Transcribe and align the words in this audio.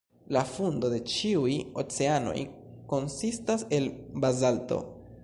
La 0.35 0.41
fundo 0.51 0.89
de 0.93 0.97
ĉiuj 1.15 1.51
oceanoj 1.83 2.35
konsistas 2.95 3.67
el 3.79 3.91
bazalto. 4.25 4.83